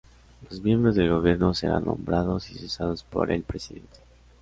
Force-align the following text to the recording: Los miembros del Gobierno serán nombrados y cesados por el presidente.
Los 0.49 0.61
miembros 0.61 0.95
del 0.95 1.11
Gobierno 1.11 1.53
serán 1.53 1.85
nombrados 1.85 2.49
y 2.49 2.57
cesados 2.57 3.03
por 3.03 3.31
el 3.31 3.43
presidente. 3.43 3.99